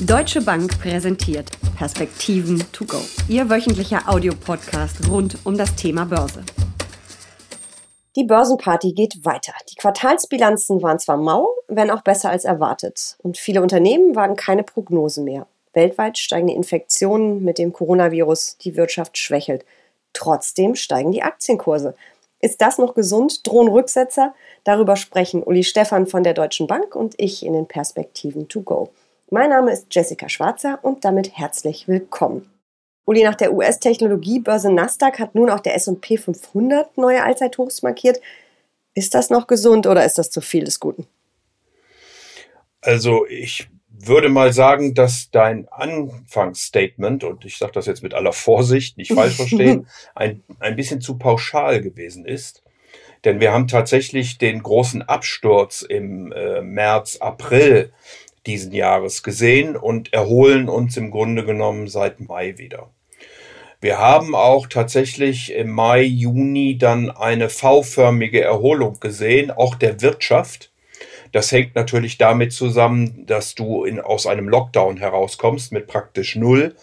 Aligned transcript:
Deutsche 0.00 0.40
Bank 0.40 0.78
präsentiert 0.78 1.50
Perspektiven 1.76 2.64
to 2.70 2.84
go. 2.84 3.00
Ihr 3.28 3.50
wöchentlicher 3.50 4.08
Audiopodcast 4.08 5.08
rund 5.10 5.36
um 5.44 5.58
das 5.58 5.74
Thema 5.74 6.04
Börse. 6.04 6.44
Die 8.14 8.22
Börsenparty 8.22 8.92
geht 8.92 9.24
weiter. 9.24 9.52
Die 9.68 9.74
Quartalsbilanzen 9.74 10.82
waren 10.82 11.00
zwar 11.00 11.16
mau, 11.16 11.48
wenn 11.66 11.90
auch 11.90 12.02
besser 12.02 12.30
als 12.30 12.44
erwartet. 12.44 13.16
Und 13.24 13.38
viele 13.38 13.60
Unternehmen 13.60 14.14
wagen 14.14 14.36
keine 14.36 14.62
Prognose 14.62 15.20
mehr. 15.20 15.48
Weltweit 15.72 16.16
steigen 16.16 16.46
die 16.46 16.54
Infektionen 16.54 17.42
mit 17.42 17.58
dem 17.58 17.72
Coronavirus, 17.72 18.56
die 18.58 18.76
Wirtschaft 18.76 19.18
schwächelt. 19.18 19.64
Trotzdem 20.12 20.76
steigen 20.76 21.10
die 21.10 21.24
Aktienkurse. 21.24 21.96
Ist 22.40 22.60
das 22.60 22.78
noch 22.78 22.94
gesund? 22.94 23.44
Drohen 23.44 23.66
Rücksetzer? 23.66 24.32
Darüber 24.62 24.94
sprechen 24.94 25.42
Uli 25.42 25.64
Stephan 25.64 26.06
von 26.06 26.22
der 26.22 26.34
Deutschen 26.34 26.68
Bank 26.68 26.94
und 26.94 27.14
ich 27.16 27.44
in 27.44 27.52
den 27.52 27.66
Perspektiven 27.66 28.46
to 28.46 28.60
go. 28.60 28.90
Mein 29.30 29.50
Name 29.50 29.72
ist 29.72 29.88
Jessica 29.90 30.30
Schwarzer 30.30 30.78
und 30.80 31.04
damit 31.04 31.36
herzlich 31.36 31.86
willkommen. 31.86 32.50
Uli, 33.04 33.22
nach 33.22 33.34
der 33.34 33.52
US-Technologiebörse 33.52 34.72
Nasdaq 34.72 35.18
hat 35.18 35.34
nun 35.34 35.50
auch 35.50 35.60
der 35.60 35.74
S&P 35.74 36.16
500 36.16 36.96
neue 36.96 37.22
Allzeithochs 37.22 37.82
markiert. 37.82 38.22
Ist 38.94 39.12
das 39.12 39.28
noch 39.28 39.46
gesund 39.46 39.86
oder 39.86 40.06
ist 40.06 40.16
das 40.16 40.30
zu 40.30 40.40
viel 40.40 40.64
des 40.64 40.80
Guten? 40.80 41.06
Also 42.80 43.26
ich 43.26 43.68
würde 43.90 44.30
mal 44.30 44.54
sagen, 44.54 44.94
dass 44.94 45.30
dein 45.30 45.68
Anfangsstatement, 45.68 47.22
und 47.22 47.44
ich 47.44 47.58
sage 47.58 47.72
das 47.72 47.84
jetzt 47.84 48.02
mit 48.02 48.14
aller 48.14 48.32
Vorsicht, 48.32 48.96
nicht 48.96 49.12
falsch 49.12 49.36
verstehen, 49.36 49.88
ein, 50.14 50.42
ein 50.58 50.74
bisschen 50.74 51.02
zu 51.02 51.18
pauschal 51.18 51.82
gewesen 51.82 52.24
ist. 52.24 52.62
Denn 53.24 53.40
wir 53.40 53.52
haben 53.52 53.68
tatsächlich 53.68 54.38
den 54.38 54.62
großen 54.62 55.02
Absturz 55.02 55.82
im 55.82 56.32
äh, 56.32 56.62
März, 56.62 57.18
April 57.20 57.92
diesen 58.46 58.72
Jahres 58.72 59.22
gesehen 59.22 59.76
und 59.76 60.12
erholen 60.12 60.68
uns 60.68 60.96
im 60.96 61.10
Grunde 61.10 61.44
genommen 61.44 61.88
seit 61.88 62.20
Mai 62.20 62.58
wieder. 62.58 62.90
Wir 63.80 63.98
haben 63.98 64.34
auch 64.34 64.66
tatsächlich 64.66 65.52
im 65.54 65.70
Mai, 65.70 66.02
Juni 66.02 66.78
dann 66.78 67.10
eine 67.10 67.48
V-förmige 67.48 68.42
Erholung 68.42 68.98
gesehen, 68.98 69.52
auch 69.52 69.76
der 69.76 70.00
Wirtschaft. 70.00 70.72
Das 71.30 71.52
hängt 71.52 71.76
natürlich 71.76 72.18
damit 72.18 72.52
zusammen, 72.52 73.24
dass 73.26 73.54
du 73.54 73.84
in, 73.84 74.00
aus 74.00 74.26
einem 74.26 74.48
Lockdown 74.48 74.96
herauskommst 74.96 75.72
mit 75.72 75.86
praktisch 75.86 76.34
null 76.34 76.74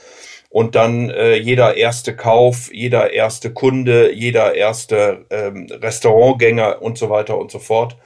und 0.49 0.75
dann 0.75 1.09
äh, 1.09 1.35
jeder 1.35 1.75
erste 1.75 2.15
Kauf, 2.15 2.71
jeder 2.71 3.11
erste 3.11 3.51
Kunde, 3.51 4.13
jeder 4.13 4.55
erste 4.55 5.25
ähm, 5.29 5.67
Restaurantgänger 5.69 6.81
und 6.81 6.97
so 6.97 7.09
weiter 7.09 7.37
und 7.37 7.51
so 7.51 7.59
fort 7.59 7.97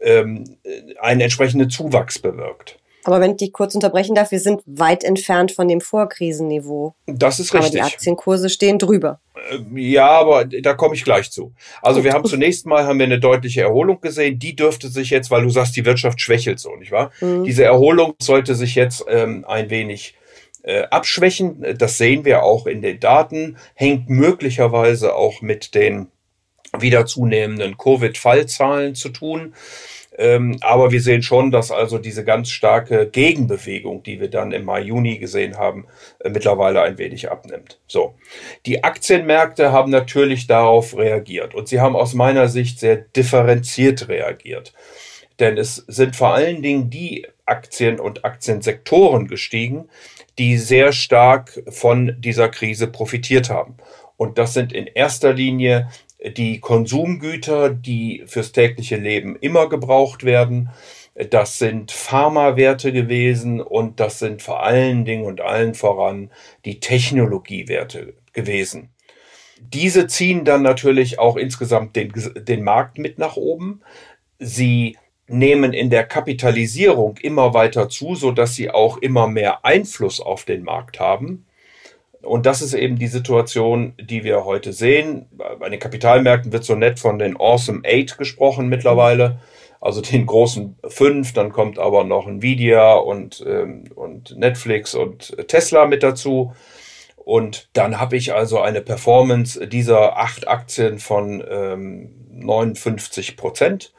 ähm, 0.00 0.56
einen 1.00 1.20
entsprechenden 1.20 1.70
Zuwachs 1.70 2.18
bewirkt. 2.18 2.80
Aber 3.04 3.20
wenn 3.20 3.32
ich 3.32 3.36
dich 3.36 3.52
kurz 3.52 3.74
unterbrechen 3.74 4.14
darf, 4.14 4.30
wir 4.30 4.40
sind 4.40 4.62
weit 4.66 5.04
entfernt 5.04 5.52
von 5.52 5.68
dem 5.68 5.80
Vorkrisenniveau. 5.80 6.94
Das 7.06 7.38
ist 7.38 7.52
richtig. 7.54 7.80
Aber 7.80 7.88
die 7.88 7.94
Aktienkurse 7.94 8.48
stehen 8.48 8.78
drüber. 8.78 9.20
Äh, 9.50 9.80
ja, 9.80 10.08
aber 10.08 10.44
da 10.44 10.74
komme 10.74 10.94
ich 10.94 11.04
gleich 11.04 11.30
zu. 11.30 11.52
Also 11.82 12.02
wir 12.02 12.12
haben 12.12 12.24
zunächst 12.24 12.66
mal 12.66 12.86
haben 12.86 12.98
wir 12.98 13.06
eine 13.06 13.20
deutliche 13.20 13.62
Erholung 13.62 14.00
gesehen. 14.00 14.38
Die 14.38 14.56
dürfte 14.56 14.88
sich 14.88 15.10
jetzt, 15.10 15.30
weil 15.30 15.42
du 15.42 15.50
sagst, 15.50 15.76
die 15.76 15.84
Wirtschaft 15.84 16.20
schwächelt 16.20 16.58
so, 16.58 16.74
nicht 16.76 16.92
wahr? 16.92 17.10
Mhm. 17.20 17.44
Diese 17.44 17.64
Erholung 17.64 18.14
sollte 18.20 18.54
sich 18.54 18.74
jetzt 18.74 19.04
ähm, 19.08 19.44
ein 19.46 19.70
wenig 19.70 20.14
äh, 20.62 20.84
abschwächen. 20.84 21.76
Das 21.78 21.98
sehen 21.98 22.24
wir 22.24 22.42
auch 22.42 22.66
in 22.66 22.80
den 22.80 23.00
Daten. 23.00 23.58
Hängt 23.74 24.08
möglicherweise 24.08 25.14
auch 25.14 25.42
mit 25.42 25.74
den 25.74 26.08
wieder 26.76 27.06
zunehmenden 27.06 27.76
Covid-Fallzahlen 27.76 28.94
zu 28.94 29.10
tun. 29.10 29.54
Ähm, 30.16 30.56
aber 30.60 30.92
wir 30.92 31.00
sehen 31.00 31.22
schon, 31.22 31.50
dass 31.50 31.70
also 31.70 31.98
diese 31.98 32.24
ganz 32.24 32.50
starke 32.50 33.08
Gegenbewegung, 33.08 34.02
die 34.04 34.20
wir 34.20 34.30
dann 34.30 34.52
im 34.52 34.64
Mai, 34.64 34.82
Juni 34.82 35.18
gesehen 35.18 35.58
haben, 35.58 35.86
äh, 36.20 36.30
mittlerweile 36.30 36.82
ein 36.82 36.98
wenig 36.98 37.30
abnimmt. 37.30 37.80
So. 37.88 38.14
Die 38.66 38.84
Aktienmärkte 38.84 39.72
haben 39.72 39.90
natürlich 39.90 40.46
darauf 40.46 40.96
reagiert 40.96 41.54
und 41.54 41.68
sie 41.68 41.80
haben 41.80 41.96
aus 41.96 42.14
meiner 42.14 42.48
Sicht 42.48 42.78
sehr 42.78 42.96
differenziert 42.96 44.08
reagiert. 44.08 44.72
Denn 45.40 45.58
es 45.58 45.76
sind 45.88 46.14
vor 46.14 46.34
allen 46.34 46.62
Dingen 46.62 46.90
die 46.90 47.26
Aktien 47.44 47.98
und 47.98 48.24
Aktiensektoren 48.24 49.26
gestiegen, 49.26 49.88
die 50.38 50.58
sehr 50.58 50.92
stark 50.92 51.62
von 51.68 52.16
dieser 52.20 52.48
Krise 52.48 52.86
profitiert 52.86 53.50
haben. 53.50 53.76
Und 54.16 54.38
das 54.38 54.54
sind 54.54 54.72
in 54.72 54.86
erster 54.86 55.32
Linie 55.32 55.88
die 56.30 56.60
Konsumgüter, 56.60 57.70
die 57.70 58.22
fürs 58.26 58.52
tägliche 58.52 58.96
Leben 58.96 59.36
immer 59.36 59.68
gebraucht 59.68 60.24
werden. 60.24 60.70
Das 61.30 61.58
sind 61.58 61.92
Pharmawerte 61.92 62.92
gewesen 62.92 63.60
und 63.60 64.00
das 64.00 64.18
sind 64.18 64.42
vor 64.42 64.62
allen 64.64 65.04
Dingen 65.04 65.24
und 65.24 65.40
allen 65.40 65.74
voran 65.74 66.30
die 66.64 66.80
Technologiewerte 66.80 68.14
gewesen. 68.32 68.90
Diese 69.60 70.06
ziehen 70.08 70.44
dann 70.44 70.62
natürlich 70.62 71.18
auch 71.18 71.36
insgesamt 71.36 71.94
den, 71.96 72.12
den 72.36 72.64
Markt 72.64 72.98
mit 72.98 73.18
nach 73.18 73.36
oben. 73.36 73.82
Sie 74.38 74.96
nehmen 75.26 75.72
in 75.72 75.88
der 75.88 76.04
Kapitalisierung 76.04 77.16
immer 77.18 77.54
weiter 77.54 77.88
zu, 77.88 78.14
so 78.14 78.32
dass 78.32 78.54
sie 78.54 78.70
auch 78.70 78.98
immer 78.98 79.28
mehr 79.28 79.64
Einfluss 79.64 80.20
auf 80.20 80.44
den 80.44 80.64
Markt 80.64 81.00
haben. 81.00 81.46
Und 82.24 82.46
das 82.46 82.62
ist 82.62 82.74
eben 82.74 82.98
die 82.98 83.06
Situation, 83.06 83.94
die 84.00 84.24
wir 84.24 84.44
heute 84.44 84.72
sehen. 84.72 85.26
Bei 85.58 85.68
den 85.68 85.78
Kapitalmärkten 85.78 86.52
wird 86.52 86.64
so 86.64 86.74
nett 86.74 86.98
von 86.98 87.18
den 87.18 87.36
Awesome 87.38 87.82
Eight 87.84 88.18
gesprochen 88.18 88.68
mittlerweile, 88.68 89.38
also 89.80 90.00
den 90.00 90.26
großen 90.26 90.76
fünf. 90.88 91.32
Dann 91.32 91.52
kommt 91.52 91.78
aber 91.78 92.04
noch 92.04 92.26
Nvidia 92.26 92.94
und, 92.94 93.44
ähm, 93.46 93.84
und 93.94 94.36
Netflix 94.36 94.94
und 94.94 95.36
Tesla 95.48 95.86
mit 95.86 96.02
dazu. 96.02 96.52
Und 97.16 97.68
dann 97.72 97.98
habe 97.98 98.16
ich 98.16 98.34
also 98.34 98.60
eine 98.60 98.82
Performance 98.82 99.66
dieser 99.66 100.18
acht 100.18 100.46
Aktien 100.46 100.98
von 100.98 101.42
ähm, 101.48 102.10
59 102.30 103.36
Prozent. 103.36 103.92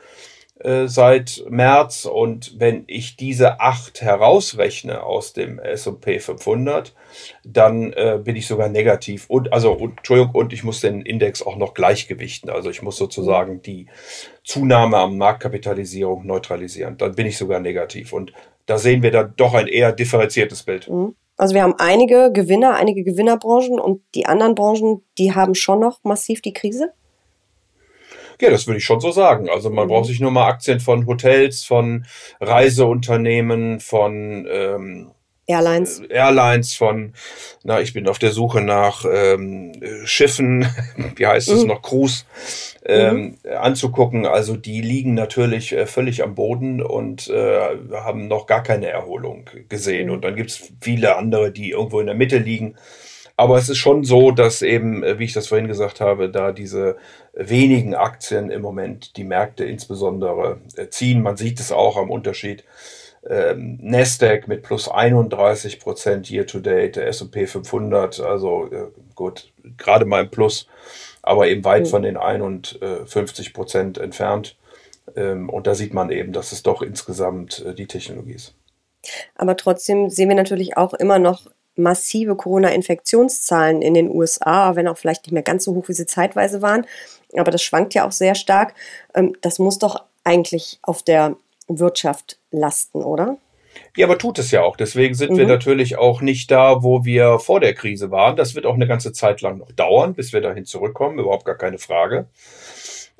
Äh, 0.65 0.87
seit 0.87 1.45
März 1.47 2.05
und 2.05 2.59
wenn 2.59 2.85
ich 2.87 3.17
diese 3.17 3.59
acht 3.59 4.01
herausrechne 4.01 5.03
aus 5.03 5.31
dem 5.33 5.59
S&P 5.59 6.17
500, 6.19 6.95
dann 7.43 7.93
äh, 7.93 8.19
bin 8.23 8.35
ich 8.35 8.47
sogar 8.47 8.67
negativ 8.67 9.29
und 9.29 9.53
also 9.53 9.73
und, 9.73 9.99
Entschuldigung 9.99 10.33
und 10.33 10.53
ich 10.53 10.63
muss 10.63 10.81
den 10.81 11.03
Index 11.03 11.43
auch 11.45 11.55
noch 11.57 11.75
gleichgewichten, 11.75 12.49
also 12.49 12.71
ich 12.71 12.81
muss 12.81 12.97
sozusagen 12.97 13.61
die 13.61 13.85
Zunahme 14.43 14.97
am 14.97 15.19
Marktkapitalisierung 15.19 16.25
neutralisieren, 16.25 16.97
dann 16.97 17.13
bin 17.13 17.27
ich 17.27 17.37
sogar 17.37 17.59
negativ 17.59 18.11
und 18.11 18.33
da 18.65 18.79
sehen 18.79 19.03
wir 19.03 19.11
dann 19.11 19.35
doch 19.37 19.53
ein 19.53 19.67
eher 19.67 19.91
differenziertes 19.91 20.63
Bild. 20.63 20.89
Mhm. 20.89 21.15
Also 21.37 21.53
wir 21.53 21.61
haben 21.61 21.75
einige 21.77 22.31
Gewinner, 22.33 22.73
einige 22.73 23.03
Gewinnerbranchen 23.03 23.79
und 23.79 24.01
die 24.15 24.25
anderen 24.25 24.55
Branchen, 24.55 25.03
die 25.19 25.35
haben 25.35 25.53
schon 25.53 25.79
noch 25.79 26.03
massiv 26.03 26.41
die 26.41 26.53
Krise? 26.53 26.91
Ja, 28.41 28.49
das 28.49 28.67
würde 28.67 28.77
ich 28.77 28.85
schon 28.85 28.99
so 28.99 29.11
sagen. 29.11 29.49
Also 29.49 29.69
man 29.69 29.85
mhm. 29.85 29.89
braucht 29.89 30.05
sich 30.05 30.19
nur 30.19 30.31
mal 30.31 30.47
Aktien 30.47 30.79
von 30.79 31.05
Hotels, 31.07 31.63
von 31.63 32.05
Reiseunternehmen, 32.39 33.79
von 33.79 34.47
ähm, 34.49 35.11
Airlines. 35.47 35.99
Äh, 35.99 36.13
Airlines 36.13 36.75
von, 36.75 37.13
na, 37.63 37.79
ich 37.79 37.93
bin 37.93 38.07
auf 38.07 38.19
der 38.19 38.31
Suche 38.31 38.61
nach 38.61 39.05
ähm, 39.09 39.73
Schiffen, 40.05 40.67
wie 41.15 41.27
heißt 41.27 41.49
es 41.49 41.61
mhm. 41.61 41.67
noch, 41.67 41.81
Cruise, 41.81 42.25
ähm, 42.85 43.37
mhm. 43.43 43.51
anzugucken. 43.57 44.25
Also 44.25 44.55
die 44.55 44.81
liegen 44.81 45.13
natürlich 45.13 45.73
äh, 45.73 45.85
völlig 45.85 46.23
am 46.23 46.35
Boden 46.35 46.81
und 46.81 47.29
äh, 47.29 47.59
haben 47.93 48.27
noch 48.27 48.47
gar 48.47 48.63
keine 48.63 48.87
Erholung 48.87 49.49
gesehen. 49.69 50.07
Mhm. 50.07 50.13
Und 50.13 50.25
dann 50.25 50.35
gibt's 50.35 50.71
viele 50.81 51.15
andere, 51.15 51.51
die 51.51 51.71
irgendwo 51.71 51.99
in 51.99 52.07
der 52.07 52.15
Mitte 52.15 52.37
liegen. 52.39 52.75
Aber 53.37 53.57
es 53.57 53.67
ist 53.67 53.77
schon 53.77 54.03
so, 54.03 54.31
dass 54.31 54.61
eben, 54.61 55.03
äh, 55.03 55.19
wie 55.19 55.25
ich 55.25 55.33
das 55.33 55.47
vorhin 55.47 55.67
gesagt 55.67 55.99
habe, 55.99 56.29
da 56.29 56.51
diese 56.51 56.97
wenigen 57.33 57.95
Aktien 57.95 58.49
im 58.49 58.61
Moment 58.61 59.17
die 59.17 59.25
Märkte 59.25 59.65
insbesondere 59.65 60.59
äh, 60.75 60.87
ziehen. 60.87 61.21
Man 61.21 61.37
sieht 61.37 61.59
es 61.59 61.71
auch 61.71 61.97
am 61.97 62.09
Unterschied. 62.09 62.63
Ähm, 63.27 63.79
Nasdaq 63.81 64.47
mit 64.47 64.61
plus 64.63 64.87
31 64.87 65.79
Prozent 65.79 66.29
year 66.29 66.45
to 66.45 66.59
date, 66.59 66.95
der 66.95 67.07
S&P 67.07 67.47
500, 67.47 68.19
also 68.19 68.69
äh, 68.71 68.87
gut, 69.15 69.51
gerade 69.77 70.05
mal 70.05 70.23
im 70.23 70.29
Plus, 70.29 70.67
aber 71.23 71.47
eben 71.47 71.65
weit 71.65 71.85
mhm. 71.85 71.89
von 71.89 72.01
den 72.03 72.17
51 72.17 73.53
Prozent 73.53 73.97
entfernt. 73.97 74.55
Ähm, 75.15 75.49
und 75.49 75.65
da 75.65 75.73
sieht 75.73 75.93
man 75.93 76.11
eben, 76.11 76.33
dass 76.33 76.51
es 76.51 76.61
doch 76.61 76.83
insgesamt 76.83 77.65
äh, 77.65 77.73
die 77.73 77.87
Technologie 77.87 78.33
ist. 78.33 78.53
Aber 79.35 79.57
trotzdem 79.57 80.09
sehen 80.09 80.29
wir 80.29 80.35
natürlich 80.35 80.77
auch 80.77 80.93
immer 80.93 81.19
noch 81.19 81.47
massive 81.75 82.35
Corona-Infektionszahlen 82.35 83.81
in 83.81 83.93
den 83.93 84.09
USA, 84.09 84.75
wenn 84.75 84.87
auch 84.87 84.97
vielleicht 84.97 85.25
nicht 85.25 85.33
mehr 85.33 85.43
ganz 85.43 85.65
so 85.65 85.75
hoch, 85.75 85.87
wie 85.87 85.93
sie 85.93 86.05
zeitweise 86.05 86.61
waren. 86.61 86.85
Aber 87.35 87.51
das 87.51 87.61
schwankt 87.61 87.93
ja 87.93 88.07
auch 88.07 88.11
sehr 88.11 88.35
stark. 88.35 88.73
Ähm, 89.13 89.35
das 89.41 89.59
muss 89.59 89.79
doch 89.79 90.03
eigentlich 90.23 90.79
auf 90.81 91.03
der 91.03 91.35
Wirtschaft 91.67 92.37
lasten, 92.51 93.03
oder? 93.03 93.37
Ja, 93.95 94.05
aber 94.05 94.17
tut 94.17 94.39
es 94.39 94.51
ja 94.51 94.61
auch. 94.61 94.77
Deswegen 94.77 95.15
sind 95.15 95.33
mhm. 95.33 95.37
wir 95.37 95.47
natürlich 95.47 95.97
auch 95.97 96.21
nicht 96.21 96.51
da, 96.51 96.83
wo 96.83 97.05
wir 97.05 97.39
vor 97.39 97.59
der 97.59 97.73
Krise 97.73 98.11
waren. 98.11 98.35
Das 98.35 98.55
wird 98.55 98.65
auch 98.65 98.75
eine 98.75 98.87
ganze 98.87 99.13
Zeit 99.13 99.41
lang 99.41 99.57
noch 99.57 99.71
dauern, 99.71 100.13
bis 100.13 100.33
wir 100.33 100.41
dahin 100.41 100.65
zurückkommen. 100.65 101.19
Überhaupt 101.19 101.45
gar 101.45 101.57
keine 101.57 101.77
Frage. 101.77 102.27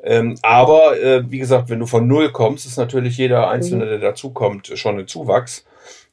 Ähm, 0.03 0.37
aber 0.41 1.01
äh, 1.01 1.29
wie 1.31 1.39
gesagt, 1.39 1.69
wenn 1.69 1.79
du 1.79 1.87
von 1.87 2.07
Null 2.07 2.31
kommst, 2.31 2.65
ist 2.65 2.77
natürlich 2.77 3.17
jeder 3.17 3.49
Einzelne, 3.49 3.85
mhm. 3.85 3.89
der 3.89 3.99
dazukommt, 3.99 4.71
schon 4.75 4.99
ein 4.99 5.07
Zuwachs. 5.07 5.65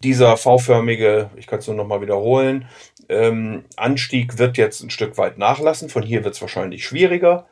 Dieser 0.02 0.36
V-förmige, 0.36 1.30
ich 1.36 1.46
kann 1.46 1.60
es 1.60 1.66
nur 1.66 1.76
noch 1.76 1.86
mal 1.86 2.00
wiederholen, 2.00 2.68
ähm, 3.08 3.64
Anstieg 3.76 4.38
wird 4.38 4.56
jetzt 4.56 4.82
ein 4.82 4.90
Stück 4.90 5.18
weit 5.18 5.38
nachlassen. 5.38 5.88
Von 5.88 6.02
hier 6.02 6.24
wird 6.24 6.34
es 6.34 6.40
wahrscheinlich 6.40 6.84
schwieriger. 6.84 7.46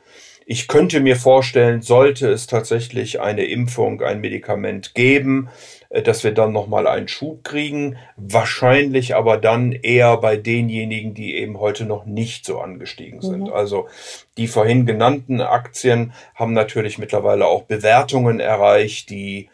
Ich 0.45 0.67
könnte 0.67 0.99
mir 0.99 1.15
vorstellen, 1.15 1.81
sollte 1.81 2.29
es 2.29 2.47
tatsächlich 2.47 3.21
eine 3.21 3.45
Impfung, 3.45 4.01
ein 4.01 4.21
Medikament 4.21 4.95
geben, 4.95 5.49
äh, 5.89 6.01
dass 6.01 6.23
wir 6.23 6.33
dann 6.33 6.51
nochmal 6.51 6.87
einen 6.87 7.07
Schub 7.07 7.43
kriegen. 7.43 7.97
Wahrscheinlich 8.17 9.15
aber 9.15 9.37
dann 9.37 9.71
eher 9.71 10.17
bei 10.17 10.37
denjenigen, 10.37 11.13
die 11.13 11.35
eben 11.35 11.59
heute 11.59 11.85
noch 11.85 12.05
nicht 12.05 12.45
so 12.45 12.59
angestiegen 12.59 13.21
sind. 13.21 13.43
Mhm. 13.43 13.53
Also 13.53 13.87
die 14.37 14.47
vorhin 14.47 14.85
genannten 14.85 15.41
Aktien 15.41 16.13
haben 16.33 16.53
natürlich 16.53 16.97
mittlerweile 16.97 17.45
auch 17.45 17.63
Bewertungen 17.63 18.39
erreicht, 18.39 19.09
die 19.09 19.49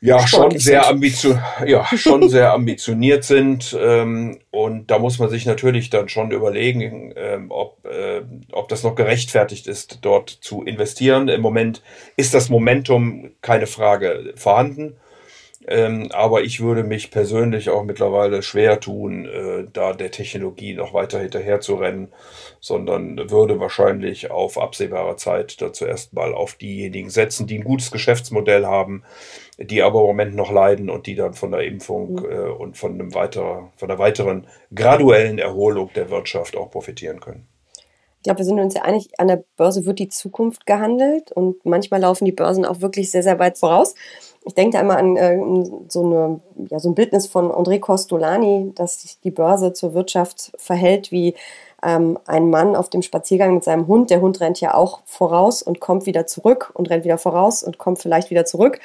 ja 0.00 0.26
schon 0.26 0.58
sehr, 0.58 0.88
ambitioniert, 0.88 1.42
ja, 1.66 1.86
schon 1.96 2.28
sehr 2.28 2.52
ambitioniert 2.52 3.24
sind. 3.24 3.76
Ähm, 3.78 4.38
und 4.50 4.90
da 4.90 4.98
muss 4.98 5.18
man 5.18 5.28
sich 5.28 5.46
natürlich 5.46 5.90
dann 5.90 6.08
schon 6.08 6.30
überlegen, 6.30 7.12
ähm, 7.16 7.46
ob, 7.50 7.84
äh, 7.86 8.22
ob 8.52 8.68
das 8.68 8.82
noch 8.82 8.94
gerechtfertigt 8.94 9.66
ist, 9.66 9.98
dort 10.02 10.30
zu 10.30 10.62
investieren. 10.62 11.28
Im 11.28 11.40
Moment 11.40 11.82
ist 12.16 12.34
das 12.34 12.48
Momentum 12.48 13.32
keine 13.40 13.66
Frage 13.66 14.32
vorhanden. 14.36 14.96
Ähm, 15.68 16.10
aber 16.12 16.42
ich 16.42 16.60
würde 16.60 16.84
mich 16.84 17.10
persönlich 17.10 17.70
auch 17.70 17.82
mittlerweile 17.82 18.42
schwer 18.42 18.78
tun, 18.78 19.26
äh, 19.26 19.66
da 19.72 19.92
der 19.92 20.12
Technologie 20.12 20.74
noch 20.74 20.94
weiter 20.94 21.18
hinterher 21.18 21.60
zu 21.60 21.74
rennen, 21.74 22.12
sondern 22.60 23.30
würde 23.30 23.58
wahrscheinlich 23.58 24.30
auf 24.30 24.58
absehbare 24.58 25.16
Zeit 25.16 25.60
da 25.60 25.72
zuerst 25.72 26.12
mal 26.12 26.34
auf 26.34 26.54
diejenigen 26.54 27.10
setzen, 27.10 27.48
die 27.48 27.58
ein 27.58 27.64
gutes 27.64 27.90
Geschäftsmodell 27.90 28.64
haben, 28.64 29.02
die 29.58 29.82
aber 29.82 30.00
im 30.00 30.06
Moment 30.06 30.36
noch 30.36 30.52
leiden 30.52 30.88
und 30.88 31.08
die 31.08 31.16
dann 31.16 31.34
von 31.34 31.50
der 31.50 31.64
Impfung 31.64 32.12
mhm. 32.12 32.30
äh, 32.30 32.48
und 32.48 32.76
von, 32.76 32.94
einem 32.94 33.14
weiter, 33.14 33.72
von 33.76 33.88
der 33.88 33.98
weiteren 33.98 34.46
graduellen 34.72 35.38
Erholung 35.38 35.90
der 35.96 36.10
Wirtschaft 36.10 36.56
auch 36.56 36.70
profitieren 36.70 37.18
können. 37.18 37.48
Ich 38.26 38.28
glaube, 38.28 38.38
wir 38.38 38.44
sind 38.44 38.58
uns 38.58 38.74
ja 38.74 38.82
einig, 38.82 39.08
an 39.18 39.28
der 39.28 39.44
Börse 39.56 39.86
wird 39.86 40.00
die 40.00 40.08
Zukunft 40.08 40.66
gehandelt 40.66 41.30
und 41.30 41.64
manchmal 41.64 42.00
laufen 42.00 42.24
die 42.24 42.32
Börsen 42.32 42.64
auch 42.64 42.80
wirklich 42.80 43.10
sehr, 43.10 43.22
sehr 43.22 43.38
weit 43.38 43.56
voraus 43.56 43.94
ich 44.46 44.54
denke 44.54 44.76
da 44.76 44.80
immer 44.80 44.96
an 44.96 45.16
äh, 45.16 45.38
so, 45.88 46.04
eine, 46.04 46.40
ja, 46.70 46.78
so 46.78 46.90
ein 46.90 46.94
Bildnis 46.94 47.26
von 47.26 47.50
André 47.50 47.80
Costolani, 47.80 48.72
dass 48.76 49.02
sich 49.02 49.18
die 49.20 49.32
Börse 49.32 49.72
zur 49.72 49.92
Wirtschaft 49.92 50.52
verhält 50.56 51.10
wie 51.10 51.34
ähm, 51.82 52.16
ein 52.26 52.48
Mann 52.48 52.76
auf 52.76 52.88
dem 52.88 53.02
Spaziergang 53.02 53.54
mit 53.54 53.64
seinem 53.64 53.88
Hund. 53.88 54.08
Der 54.08 54.20
Hund 54.20 54.40
rennt 54.40 54.60
ja 54.60 54.74
auch 54.74 55.00
voraus 55.04 55.62
und 55.62 55.80
kommt 55.80 56.06
wieder 56.06 56.26
zurück 56.28 56.70
und 56.74 56.88
rennt 56.90 57.04
wieder 57.04 57.18
voraus 57.18 57.64
und 57.64 57.78
kommt 57.78 57.98
vielleicht 57.98 58.30
wieder 58.30 58.44
zurück. 58.44 58.78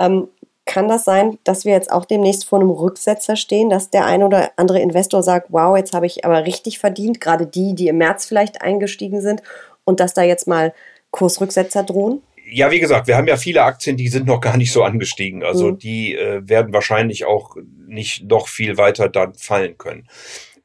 Ähm, 0.00 0.28
kann 0.66 0.88
das 0.88 1.04
sein, 1.04 1.38
dass 1.44 1.64
wir 1.64 1.72
jetzt 1.72 1.92
auch 1.92 2.04
demnächst 2.04 2.44
vor 2.46 2.60
einem 2.60 2.70
Rücksetzer 2.70 3.36
stehen, 3.36 3.68
dass 3.68 3.90
der 3.90 4.06
ein 4.06 4.22
oder 4.22 4.50
andere 4.56 4.80
Investor 4.80 5.22
sagt, 5.22 5.48
wow, 5.50 5.76
jetzt 5.76 5.94
habe 5.94 6.06
ich 6.06 6.24
aber 6.24 6.46
richtig 6.46 6.78
verdient, 6.78 7.20
gerade 7.20 7.46
die, 7.46 7.74
die 7.74 7.88
im 7.88 7.98
März 7.98 8.26
vielleicht 8.26 8.62
eingestiegen 8.62 9.20
sind 9.20 9.42
und 9.84 10.00
dass 10.00 10.14
da 10.14 10.22
jetzt 10.22 10.46
mal 10.46 10.72
Kursrücksetzer 11.10 11.82
drohen? 11.82 12.22
ja, 12.50 12.70
wie 12.70 12.80
gesagt, 12.80 13.06
wir 13.06 13.16
haben 13.16 13.26
ja 13.26 13.36
viele 13.36 13.62
Aktien, 13.62 13.96
die 13.96 14.08
sind 14.08 14.26
noch 14.26 14.40
gar 14.40 14.56
nicht 14.56 14.72
so 14.72 14.82
angestiegen. 14.82 15.42
Also 15.42 15.72
mhm. 15.72 15.78
die 15.78 16.14
äh, 16.14 16.48
werden 16.48 16.72
wahrscheinlich 16.72 17.24
auch 17.24 17.56
nicht 17.86 18.24
noch 18.28 18.48
viel 18.48 18.76
weiter 18.76 19.08
dann 19.08 19.34
fallen 19.34 19.78
können. 19.78 20.06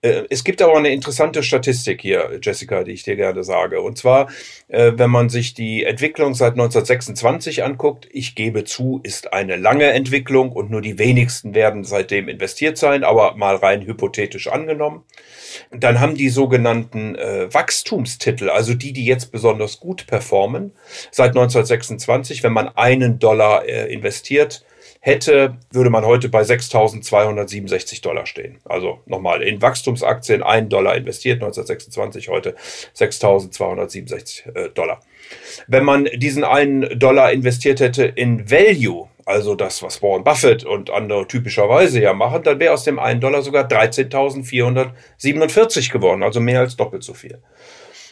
Äh, 0.01 0.23
es 0.29 0.43
gibt 0.43 0.61
aber 0.61 0.77
eine 0.77 0.89
interessante 0.89 1.43
Statistik 1.43 2.01
hier, 2.01 2.39
Jessica, 2.41 2.83
die 2.83 2.91
ich 2.91 3.03
dir 3.03 3.15
gerne 3.15 3.43
sage. 3.43 3.81
Und 3.81 3.97
zwar, 3.97 4.29
äh, 4.67 4.93
wenn 4.95 5.09
man 5.09 5.29
sich 5.29 5.53
die 5.53 5.83
Entwicklung 5.83 6.33
seit 6.33 6.53
1926 6.53 7.63
anguckt, 7.63 8.07
ich 8.11 8.35
gebe 8.35 8.63
zu, 8.63 9.01
ist 9.03 9.33
eine 9.33 9.57
lange 9.57 9.85
Entwicklung 9.85 10.51
und 10.51 10.71
nur 10.71 10.81
die 10.81 10.97
wenigsten 10.97 11.53
werden 11.53 11.83
seitdem 11.83 12.29
investiert 12.29 12.77
sein, 12.77 13.03
aber 13.03 13.35
mal 13.35 13.55
rein 13.55 13.85
hypothetisch 13.85 14.47
angenommen. 14.47 15.03
Dann 15.71 15.99
haben 15.99 16.15
die 16.15 16.29
sogenannten 16.29 17.15
äh, 17.15 17.53
Wachstumstitel, 17.53 18.49
also 18.49 18.73
die, 18.75 18.93
die 18.93 19.05
jetzt 19.05 19.31
besonders 19.31 19.79
gut 19.79 20.07
performen, 20.07 20.71
seit 21.11 21.29
1926, 21.29 22.43
wenn 22.43 22.53
man 22.53 22.69
einen 22.69 23.19
Dollar 23.19 23.65
investiert, 23.65 24.63
hätte, 24.99 25.57
würde 25.71 25.89
man 25.89 26.05
heute 26.05 26.29
bei 26.29 26.41
6.267 26.41 28.01
Dollar 28.01 28.25
stehen. 28.25 28.59
Also 28.65 28.99
nochmal 29.05 29.41
in 29.41 29.61
Wachstumsaktien 29.61 30.43
1 30.43 30.67
Dollar 30.69 30.95
investiert, 30.95 31.41
1926, 31.41 32.29
heute 32.29 32.55
6.267 32.95 34.55
äh, 34.55 34.69
Dollar. 34.69 35.01
Wenn 35.67 35.83
man 35.85 36.05
diesen 36.15 36.43
einen 36.43 36.99
Dollar 36.99 37.31
investiert 37.31 37.79
hätte 37.79 38.03
in 38.05 38.51
Value, 38.51 39.07
also 39.25 39.55
das, 39.55 39.81
was 39.83 40.01
Warren 40.01 40.23
Buffett 40.23 40.63
und 40.65 40.89
andere 40.89 41.27
typischerweise 41.27 42.01
ja 42.01 42.13
machen, 42.13 42.41
dann 42.43 42.59
wäre 42.59 42.73
aus 42.73 42.83
dem 42.83 42.97
einen 42.99 43.21
Dollar 43.21 43.43
sogar 43.43 43.67
13.447 43.67 45.91
geworden, 45.91 46.23
also 46.23 46.39
mehr 46.39 46.61
als 46.61 46.75
doppelt 46.75 47.03
so 47.03 47.13
viel. 47.13 47.37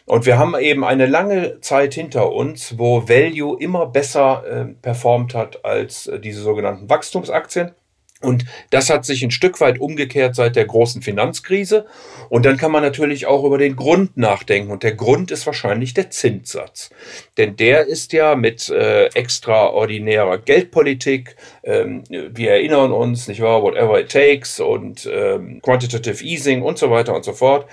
Und 0.08 0.26
wir 0.26 0.40
haben 0.40 0.58
eben 0.58 0.86
eine 0.86 1.06
lange 1.06 1.60
Zeit 1.60 1.94
hinter 1.94 2.32
uns, 2.32 2.80
wo 2.80 3.10
Value 3.10 3.60
immer 3.60 3.88
besser 3.88 4.44
äh, 4.50 4.66
performt 4.82 5.36
hat 5.36 5.66
als 5.66 6.08
äh, 6.08 6.18
diese 6.18 6.42
sogenannten 6.42 6.90
Wachstumsaktien. 6.90 7.74
Und 8.22 8.46
das 8.72 8.90
hat 8.90 9.06
sich 9.06 9.22
ein 9.22 9.32
Stück 9.32 9.62
weit 9.62 9.80
umgekehrt 9.80 10.34
seit 10.34 10.56
der 10.56 10.66
großen 10.66 11.02
Finanzkrise. 11.02 11.86
Und 12.30 12.46
dann 12.46 12.58
kann 12.58 12.72
man 12.72 12.82
natürlich 12.82 13.28
auch 13.28 13.44
über 13.44 13.58
den 13.58 13.76
Grund 13.76 14.18
nachdenken. 14.18 14.72
Und 14.72 14.82
der 14.82 14.96
Grund 14.96 15.30
ist 15.30 15.46
wahrscheinlich 15.46 15.94
der 15.94 16.10
Zinssatz. 16.10 16.90
Denn 17.38 17.58
der 17.58 17.86
ist 17.86 18.14
ja 18.14 18.36
mit 18.36 18.70
äh, 18.70 19.08
extraordinärer 19.08 20.40
Geldpolitik, 20.40 21.36
ähm, 21.64 22.06
wir 22.10 22.52
erinnern 22.52 22.92
uns, 22.92 23.28
nicht 23.28 23.42
wahr, 23.42 23.62
whatever 23.62 24.00
it 24.00 24.10
takes 24.10 24.60
und 24.60 25.08
ähm, 25.12 25.62
quantitative 25.62 26.24
easing 26.24 26.64
und 26.64 26.80
so 26.80 26.90
weiter 26.90 27.14
und 27.14 27.24
so 27.24 27.34
fort, 27.34 27.68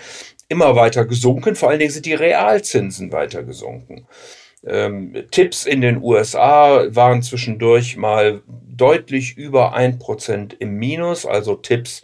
immer 0.48 0.76
weiter 0.76 1.04
gesunken. 1.04 1.56
Vor 1.56 1.70
allen 1.70 1.78
Dingen 1.78 1.90
sind 1.90 2.06
die 2.06 2.14
Realzinsen 2.14 3.12
weiter 3.12 3.42
gesunken. 3.42 4.06
Ähm, 4.66 5.14
Tipps 5.30 5.66
in 5.66 5.80
den 5.80 6.02
USA 6.02 6.86
waren 6.88 7.22
zwischendurch 7.22 7.96
mal 7.96 8.42
deutlich 8.46 9.36
über 9.36 9.74
ein 9.74 9.98
Prozent 9.98 10.56
im 10.58 10.76
Minus. 10.76 11.26
Also 11.26 11.54
Tipps 11.54 12.02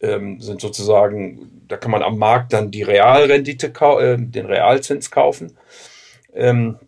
ähm, 0.00 0.40
sind 0.40 0.60
sozusagen, 0.60 1.62
da 1.68 1.76
kann 1.76 1.90
man 1.90 2.02
am 2.02 2.18
Markt 2.18 2.52
dann 2.52 2.70
die 2.70 2.82
Realrendite, 2.82 3.68
äh, 3.68 4.16
den 4.18 4.46
Realzins 4.46 5.10
kaufen. 5.10 5.56
Ähm, 6.34 6.78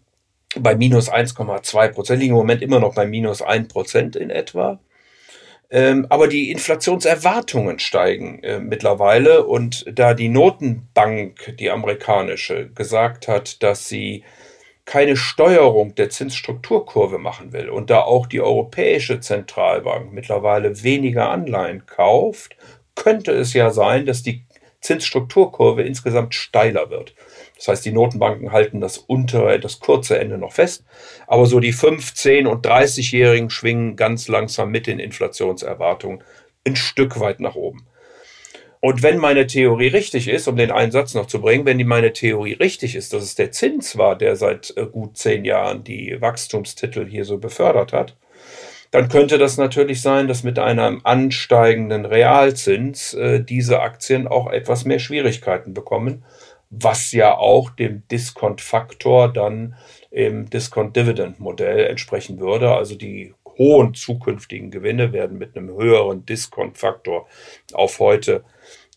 bei 0.59 0.75
minus 0.75 1.11
1,2 1.11 1.89
Prozent 1.89 2.21
liegen 2.21 2.33
im 2.33 2.39
Moment 2.39 2.63
immer 2.63 2.81
noch 2.81 2.95
bei 2.95 3.07
minus 3.07 3.43
1 3.43 3.69
Prozent 3.69 4.17
in 4.17 4.31
etwa. 4.31 4.81
Ähm, 5.73 6.07
aber 6.11 6.29
die 6.29 6.51
Inflationserwartungen 6.51 7.79
steigen 7.79 8.43
äh, 8.43 8.61
mittlerweile. 8.61 9.45
Und 9.47 9.87
da 9.91 10.13
die 10.13 10.29
Notenbank, 10.29 11.57
die 11.59 11.71
amerikanische, 11.71 12.69
gesagt 12.69 13.27
hat, 13.27 13.63
dass 13.63 13.89
sie 13.89 14.23
keine 14.85 15.17
Steuerung 15.17 15.95
der 15.95 16.11
Zinsstrukturkurve 16.11 17.19
machen 17.19 17.53
will 17.55 17.71
und 17.71 17.89
da 17.89 18.01
auch 18.01 18.27
die 18.27 18.43
Europäische 18.43 19.21
Zentralbank 19.21 20.13
mittlerweile 20.13 20.83
weniger 20.83 21.31
Anleihen 21.31 21.87
kauft, 21.87 22.57
könnte 22.95 23.33
es 23.33 23.55
ja 23.55 23.71
sein, 23.71 24.05
dass 24.05 24.23
die 24.23 24.45
Zinsstrukturkurve 24.83 25.83
insgesamt 25.83 26.35
steiler 26.35 26.91
wird. 26.91 27.15
Das 27.57 27.69
heißt, 27.69 27.85
die 27.85 27.93
Notenbanken 27.93 28.53
halten 28.53 28.81
das 28.81 28.99
untere, 28.99 29.59
das 29.61 29.81
kurze 29.81 30.19
Ende 30.19 30.37
noch 30.37 30.53
fest. 30.53 30.85
Aber 31.27 31.47
so 31.47 31.61
die 31.61 31.73
5, 31.73 32.15
10 32.15 32.47
und 32.47 32.67
30-Jährigen 32.67 33.51
schwingen 33.51 33.97
ganz 33.97 34.29
langsam 34.29 34.71
mit 34.71 34.87
den 34.87 34.99
Inflationserwartungen 34.99 36.23
ein 36.67 36.77
Stück 36.77 37.21
weit 37.21 37.41
nach 37.41 37.55
oben. 37.55 37.87
Und 38.81 39.05
wenn 39.05 39.19
meine 39.19 39.47
Theorie 39.47 39.87
richtig 39.87 40.27
ist, 40.27 40.49
um 40.49 40.57
den 40.57 40.73
einen 40.73 40.91
Satz 40.91 41.15
noch 41.15 41.27
zu 41.27 41.41
bringen, 41.41 41.65
wenn 41.65 41.87
meine 41.87 42.13
Theorie 42.13 42.55
richtig 42.55 42.97
ist, 42.97 43.13
dass 43.13 43.23
es 43.23 43.37
der 43.37 43.53
Zins 43.53 43.97
war, 43.97 44.19
der 44.19 44.35
seit 44.35 44.77
äh, 44.77 44.87
gut 44.87 45.17
zehn 45.17 45.45
Jahren 45.45 45.85
die 45.85 46.21
Wachstumstitel 46.21 47.07
hier 47.07 47.25
so 47.25 47.39
befördert 47.39 47.93
hat, 47.93 48.17
dann 48.93 49.09
könnte 49.09 49.39
das 49.39 49.57
natürlich 49.57 50.01
sein, 50.01 50.29
dass 50.29 50.45
mit 50.45 50.61
einem 50.61 51.01
ansteigenden 51.03 52.07
Realzins 52.07 53.15
äh, 53.15 53.43
diese 53.43 53.81
Aktien 53.81 54.29
auch 54.29 54.51
etwas 54.51 54.85
mehr 54.85 55.01
Schwierigkeiten 55.01 55.75
bekommen 55.75 56.23
was 56.73 57.13
ja 57.13 57.37
auch 57.37 57.69
dem 57.71 58.03
Discount-Faktor 58.09 59.31
dann 59.31 59.77
im 60.11 60.49
Discount-Dividend-Modell 60.49 61.85
entsprechen 61.87 62.41
würde. 62.41 62.73
Also 62.73 62.95
die 62.95 63.35
hohen 63.59 63.93
zukünftigen 63.93 64.71
Gewinne 64.71 65.13
werden 65.13 65.37
mit 65.37 65.55
einem 65.55 65.69
höheren 65.69 66.25
Discount-Faktor 66.25 67.29
auf 67.75 67.99
heute 67.99 68.43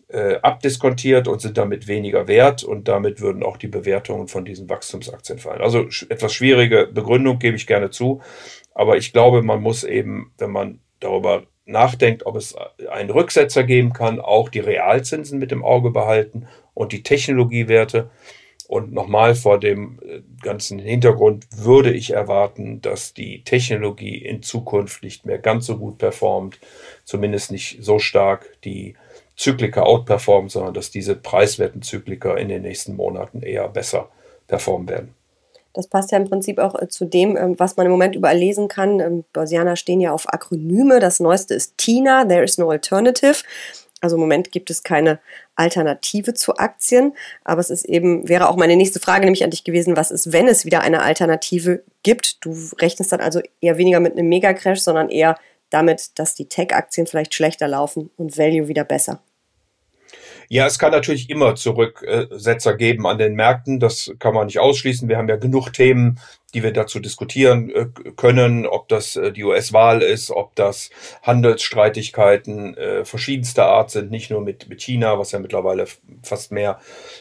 äh, 0.07 0.37
abdiskontiert 0.37 1.27
und 1.27 1.41
sind 1.41 1.57
damit 1.57 1.87
weniger 1.87 2.29
wert 2.29 2.63
und 2.63 2.87
damit 2.87 3.19
würden 3.19 3.43
auch 3.43 3.57
die 3.57 3.67
Bewertungen 3.67 4.29
von 4.29 4.45
diesen 4.45 4.69
Wachstumsaktien 4.69 5.39
fallen. 5.39 5.61
Also 5.61 5.87
etwas 6.07 6.33
schwierige 6.33 6.87
Begründung 6.87 7.39
gebe 7.39 7.57
ich 7.57 7.67
gerne 7.67 7.89
zu, 7.89 8.21
aber 8.75 8.97
ich 8.97 9.13
glaube, 9.13 9.41
man 9.41 9.61
muss 9.61 9.83
eben, 9.83 10.31
wenn 10.37 10.51
man 10.51 10.79
darüber 10.99 11.43
nachdenkt, 11.65 12.25
ob 12.25 12.35
es 12.35 12.55
einen 12.91 13.09
Rücksetzer 13.09 13.63
geben 13.63 13.93
kann, 13.93 14.19
auch 14.19 14.49
die 14.49 14.59
Realzinsen 14.59 15.39
mit 15.39 15.51
im 15.51 15.63
Auge 15.63 15.89
behalten 15.89 16.47
und 16.75 16.91
die 16.91 17.01
Technologiewerte. 17.01 18.11
Und 18.67 18.93
nochmal 18.93 19.35
vor 19.35 19.59
dem 19.59 19.99
äh, 20.03 20.21
ganzen 20.41 20.79
Hintergrund 20.79 21.45
würde 21.55 21.93
ich 21.93 22.11
erwarten, 22.11 22.81
dass 22.81 23.13
die 23.13 23.43
Technologie 23.43 24.17
in 24.17 24.41
Zukunft 24.41 25.03
nicht 25.03 25.25
mehr 25.25 25.37
ganz 25.37 25.67
so 25.67 25.77
gut 25.77 25.99
performt, 25.99 26.59
zumindest 27.03 27.51
nicht 27.51 27.77
so 27.81 27.99
stark 27.99 28.59
die 28.63 28.95
Zyklika 29.35 29.83
outperformt, 29.83 30.51
sondern 30.51 30.73
dass 30.73 30.89
diese 30.89 31.15
preiswerten 31.15 31.83
Zyklika 31.83 32.35
in 32.35 32.49
den 32.49 32.63
nächsten 32.63 32.95
Monaten 32.95 33.43
eher 33.43 33.69
besser 33.69 34.09
performen 34.47 34.89
werden. 34.89 35.15
Das 35.75 35.87
passt 35.87 36.11
ja 36.11 36.17
im 36.17 36.27
Prinzip 36.27 36.57
auch 36.57 36.81
äh, 36.81 36.87
zu 36.87 37.05
dem, 37.05 37.37
ähm, 37.37 37.59
was 37.59 37.77
man 37.77 37.85
im 37.85 37.91
Moment 37.91 38.15
überall 38.15 38.37
lesen 38.37 38.67
kann. 38.67 38.99
Ähm, 38.99 39.25
Börsianer 39.33 39.75
stehen 39.75 39.99
ja 39.99 40.13
auf 40.13 40.27
Akronyme. 40.33 40.99
Das 40.99 41.19
neueste 41.19 41.53
ist 41.53 41.77
TINA, 41.77 42.25
There 42.25 42.43
is 42.43 42.57
no 42.57 42.69
alternative. 42.69 43.43
Also 44.01 44.15
im 44.15 44.21
Moment 44.21 44.51
gibt 44.51 44.69
es 44.69 44.83
keine 44.83 45.19
Alternative 45.55 46.33
zu 46.33 46.57
Aktien, 46.57 47.13
aber 47.43 47.59
es 47.61 47.69
ist 47.69 47.85
eben, 47.85 48.27
wäre 48.27 48.49
auch 48.49 48.55
meine 48.55 48.75
nächste 48.75 48.99
Frage 48.99 49.25
nämlich 49.25 49.43
an 49.43 49.49
dich 49.49 49.63
gewesen, 49.63 49.97
was 49.97 50.11
ist, 50.11 50.31
wenn 50.31 50.47
es 50.47 50.65
wieder 50.65 50.81
eine 50.81 51.01
Alternative 51.01 51.81
gibt? 52.03 52.43
Du 52.45 52.55
rechnest 52.79 53.11
dann 53.11 53.21
also 53.21 53.41
eher 53.61 53.77
weniger 53.77 53.99
mit 53.99 54.13
einem 54.13 54.29
Megacrash, 54.29 54.79
sondern 54.79 55.09
eher 55.09 55.37
damit, 55.71 56.19
dass 56.19 56.35
die 56.35 56.47
Tech-Aktien 56.47 57.07
vielleicht 57.07 57.33
schlechter 57.33 57.67
laufen 57.67 58.11
und 58.17 58.37
Value 58.37 58.67
wieder 58.67 58.83
besser. 58.83 59.21
Ja, 60.49 60.65
es 60.65 60.79
kann 60.79 60.91
natürlich 60.91 61.29
immer 61.29 61.55
Zurücksetzer 61.55 62.75
geben 62.75 63.07
an 63.07 63.17
den 63.17 63.35
Märkten. 63.35 63.79
Das 63.79 64.11
kann 64.19 64.33
man 64.33 64.47
nicht 64.47 64.59
ausschließen. 64.59 65.09
Wir 65.09 65.17
haben 65.17 65.29
ja 65.29 65.37
genug 65.37 65.71
Themen, 65.71 66.19
die 66.55 66.63
wir 66.63 66.71
dazu 66.71 66.99
diskutieren 66.99 67.69
äh, 67.69 67.85
können, 68.15 68.65
ob 68.65 68.87
das 68.87 69.17
äh, 69.17 69.33
die 69.33 69.43
US-Wahl 69.43 70.01
ist, 70.01 70.31
ob 70.31 70.55
das 70.55 70.89
Handelsstreitigkeiten 71.21 72.77
äh, 72.77 73.03
verschiedenster 73.03 73.65
Art 73.65 73.91
sind, 73.91 74.09
nicht 74.09 74.31
nur 74.31 74.41
mit, 74.41 74.69
mit 74.69 74.81
China, 74.81 75.19
was 75.19 75.33
ja 75.33 75.39
mittlerweile 75.39 75.85
fast 76.23 76.53
mehr 76.53 76.79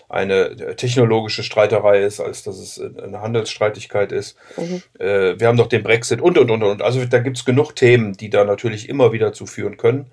eine 0.08 0.76
technologische 0.76 1.42
Streiterei 1.42 2.02
ist, 2.02 2.20
als 2.20 2.44
dass 2.44 2.58
es 2.58 2.80
eine 2.80 3.20
Handelsstreitigkeit 3.20 4.12
ist. 4.12 4.36
Mhm. 4.56 4.82
wir 4.98 5.48
haben 5.48 5.56
doch 5.56 5.66
den 5.66 5.82
Brexit 5.82 6.20
und, 6.20 6.38
und, 6.38 6.50
und, 6.50 6.62
und. 6.62 6.82
Also 6.82 7.04
da 7.04 7.18
gibt 7.18 7.38
es 7.38 7.44
genug 7.44 7.74
Themen, 7.74 8.12
die 8.12 8.30
da 8.30 8.44
natürlich 8.44 8.88
immer 8.88 9.12
wieder 9.12 9.32
zu 9.32 9.46
führen 9.46 9.76
können. 9.76 10.10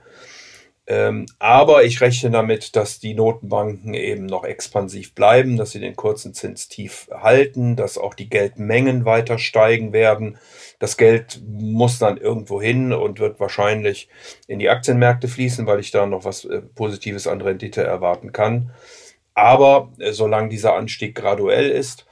Ähm, 0.92 1.26
aber 1.40 1.86
ich 1.86 2.02
rechne 2.02 2.32
damit, 2.32 2.76
dass 2.76 3.00
die 3.00 3.14
Notenbanken 3.14 3.94
eben 3.94 4.26
noch 4.26 4.44
expansiv 4.44 5.16
bleiben, 5.16 5.56
dass 5.56 5.72
sie 5.72 5.80
den 5.80 5.96
kurzen 5.96 6.34
Zins 6.34 6.68
tief 6.68 7.08
halten, 7.14 7.78
dass 7.78 7.98
auch 7.98 8.14
die 8.14 8.28
Geldmengen 8.28 9.06
weiter 9.06 9.40
steigen 9.40 9.94
werden. 9.94 10.38
Das 10.80 10.98
Geld 10.98 11.42
muss 11.48 11.98
dann 11.98 12.18
irgendwo 12.18 12.62
hin 12.62 12.92
und 12.92 13.22
wird 13.22 13.40
wahrscheinlich 13.40 14.10
in 14.48 14.60
die 14.60 14.68
Aktienmärkte 14.68 15.30
fließen, 15.30 15.66
weil 15.66 15.80
ich 15.80 15.92
da 15.92 16.06
noch 16.06 16.26
was 16.26 16.44
äh, 16.44 16.62
Positives 16.62 17.26
an 17.26 17.40
Rendite 17.40 17.84
erwarten 17.84 18.34
kann. 18.34 18.72
Aber 19.34 19.94
äh, 19.98 20.12
solange 20.12 20.50
dieser 20.50 20.76
Anstieg 20.76 21.16
graduell 21.16 21.70
ist, 21.70 22.06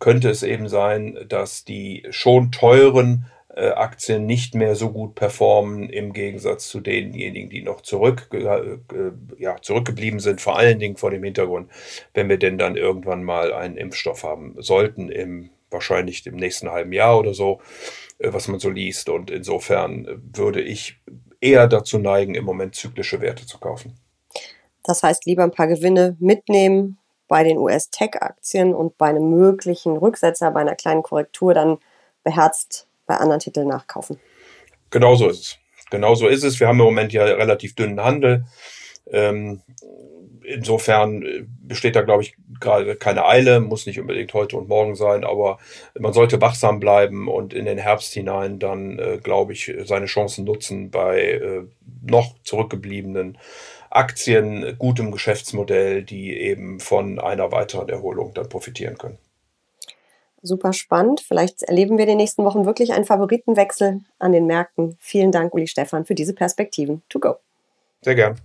könnte 0.00 0.28
es 0.28 0.42
eben 0.42 0.68
sein, 0.68 1.16
dass 1.28 1.64
die 1.64 2.04
schon 2.10 2.50
teuren 2.50 3.26
Aktien 3.56 4.26
nicht 4.26 4.54
mehr 4.54 4.74
so 4.74 4.90
gut 4.90 5.14
performen 5.14 5.88
im 5.88 6.12
Gegensatz 6.12 6.68
zu 6.68 6.80
denjenigen, 6.80 7.50
die 7.50 7.62
noch 7.62 7.82
zurück, 7.82 8.28
äh, 8.32 8.78
ja, 9.38 9.56
zurückgeblieben 9.62 10.18
sind, 10.18 10.40
vor 10.40 10.58
allen 10.58 10.78
Dingen 10.78 10.96
vor 10.96 11.10
dem 11.10 11.22
Hintergrund, 11.22 11.70
wenn 12.14 12.28
wir 12.28 12.38
denn 12.38 12.58
dann 12.58 12.76
irgendwann 12.76 13.22
mal 13.22 13.52
einen 13.52 13.76
Impfstoff 13.76 14.24
haben 14.24 14.56
sollten, 14.58 15.08
im, 15.08 15.50
wahrscheinlich 15.70 16.26
im 16.26 16.36
nächsten 16.36 16.70
halben 16.70 16.92
Jahr 16.92 17.18
oder 17.18 17.32
so, 17.32 17.60
äh, 18.18 18.32
was 18.32 18.48
man 18.48 18.58
so 18.58 18.70
liest. 18.70 19.08
Und 19.08 19.30
insofern 19.30 20.22
würde 20.34 20.60
ich 20.60 20.96
eher 21.40 21.68
dazu 21.68 21.98
neigen, 21.98 22.34
im 22.34 22.44
Moment 22.44 22.74
zyklische 22.74 23.20
Werte 23.20 23.46
zu 23.46 23.58
kaufen. 23.58 23.94
Das 24.82 25.02
heißt, 25.02 25.26
lieber 25.26 25.44
ein 25.44 25.52
paar 25.52 25.68
Gewinne 25.68 26.16
mitnehmen 26.18 26.98
bei 27.28 27.44
den 27.44 27.58
US-Tech-Aktien 27.58 28.74
und 28.74 28.98
bei 28.98 29.06
einem 29.06 29.30
möglichen 29.30 29.96
Rücksetzer, 29.96 30.50
bei 30.50 30.60
einer 30.60 30.74
kleinen 30.74 31.02
Korrektur 31.02 31.54
dann 31.54 31.78
beherzt 32.22 32.86
bei 33.06 33.16
anderen 33.16 33.40
Titeln 33.40 33.68
nachkaufen. 33.68 34.18
Genau 34.90 35.16
so 35.16 35.28
ist 35.28 35.40
es. 35.40 35.58
Genau 35.90 36.14
so 36.14 36.28
ist 36.28 36.44
es. 36.44 36.60
Wir 36.60 36.68
haben 36.68 36.78
im 36.78 36.86
Moment 36.86 37.12
ja 37.12 37.24
relativ 37.24 37.74
dünnen 37.74 38.00
Handel. 38.00 38.44
Ähm, 39.10 39.60
insofern 40.44 41.22
äh, 41.22 41.44
besteht 41.62 41.96
da, 41.96 42.02
glaube 42.02 42.22
ich, 42.22 42.36
gerade 42.60 42.96
keine 42.96 43.26
Eile, 43.26 43.60
muss 43.60 43.86
nicht 43.86 44.00
unbedingt 44.00 44.32
heute 44.34 44.56
und 44.56 44.68
morgen 44.68 44.94
sein, 44.94 45.24
aber 45.24 45.58
man 45.98 46.12
sollte 46.12 46.40
wachsam 46.40 46.80
bleiben 46.80 47.28
und 47.28 47.52
in 47.54 47.64
den 47.64 47.78
Herbst 47.78 48.12
hinein 48.14 48.58
dann, 48.58 48.98
äh, 48.98 49.18
glaube 49.22 49.52
ich, 49.52 49.72
seine 49.84 50.06
Chancen 50.06 50.44
nutzen 50.44 50.90
bei 50.90 51.20
äh, 51.20 51.62
noch 52.02 52.34
zurückgebliebenen 52.42 53.38
Aktien, 53.90 54.76
gutem 54.78 55.12
Geschäftsmodell, 55.12 56.02
die 56.02 56.36
eben 56.36 56.80
von 56.80 57.18
einer 57.18 57.52
weiteren 57.52 57.88
Erholung 57.88 58.34
dann 58.34 58.48
profitieren 58.48 58.98
können 58.98 59.18
super 60.44 60.72
spannend. 60.72 61.20
Vielleicht 61.20 61.62
erleben 61.62 61.98
wir 61.98 62.04
in 62.04 62.10
den 62.10 62.18
nächsten 62.18 62.44
Wochen 62.44 62.66
wirklich 62.66 62.92
einen 62.92 63.04
Favoritenwechsel 63.04 64.00
an 64.18 64.32
den 64.32 64.46
Märkten. 64.46 64.96
Vielen 65.00 65.32
Dank, 65.32 65.54
Uli 65.54 65.66
Stefan, 65.66 66.04
für 66.04 66.14
diese 66.14 66.34
Perspektiven. 66.34 67.02
To 67.08 67.18
go. 67.18 67.36
Sehr 68.02 68.14
gern. 68.14 68.36